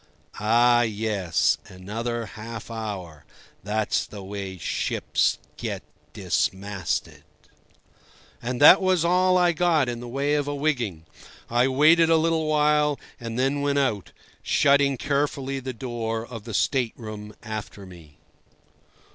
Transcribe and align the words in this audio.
"Ah, 0.39 0.81
yes, 0.81 1.59
another 1.67 2.25
half 2.25 2.71
hour. 2.71 3.23
That's 3.63 4.03
the 4.07 4.23
way 4.23 4.57
ships 4.57 5.37
get 5.57 5.83
dismasted." 6.13 7.23
And 8.41 8.59
that 8.59 8.81
was 8.81 9.05
all 9.05 9.37
I 9.37 9.51
got 9.51 9.87
in 9.87 9.99
the 9.99 10.07
way 10.07 10.33
of 10.33 10.47
a 10.47 10.55
wigging. 10.55 11.05
I 11.51 11.67
waited 11.67 12.09
a 12.09 12.17
little 12.17 12.47
while 12.47 12.99
and 13.19 13.37
then 13.37 13.61
went 13.61 13.77
out, 13.77 14.11
shutting 14.41 14.97
carefully 14.97 15.59
the 15.59 15.71
door 15.71 16.25
of 16.25 16.45
the 16.45 16.55
state 16.55 16.93
room 16.97 17.35
after 17.43 17.85
me. 17.85 18.17